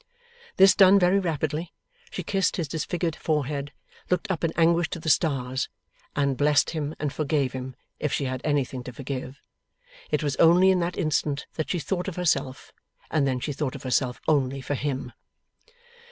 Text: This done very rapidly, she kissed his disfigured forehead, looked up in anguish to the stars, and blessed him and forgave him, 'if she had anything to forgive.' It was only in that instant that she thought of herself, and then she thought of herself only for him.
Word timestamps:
This 0.57 0.73
done 0.73 0.97
very 0.97 1.19
rapidly, 1.19 1.71
she 2.09 2.23
kissed 2.23 2.57
his 2.57 2.67
disfigured 2.67 3.15
forehead, 3.15 3.71
looked 4.09 4.31
up 4.31 4.43
in 4.43 4.51
anguish 4.55 4.89
to 4.89 4.99
the 4.99 5.11
stars, 5.11 5.69
and 6.15 6.35
blessed 6.37 6.71
him 6.71 6.95
and 6.97 7.13
forgave 7.13 7.51
him, 7.53 7.75
'if 7.99 8.11
she 8.11 8.25
had 8.25 8.41
anything 8.43 8.83
to 8.85 8.93
forgive.' 8.93 9.39
It 10.09 10.23
was 10.23 10.35
only 10.37 10.71
in 10.71 10.79
that 10.79 10.97
instant 10.97 11.45
that 11.53 11.69
she 11.69 11.77
thought 11.77 12.07
of 12.07 12.15
herself, 12.15 12.73
and 13.11 13.27
then 13.27 13.39
she 13.39 13.53
thought 13.53 13.75
of 13.75 13.83
herself 13.83 14.19
only 14.27 14.59
for 14.59 14.73
him. 14.73 15.11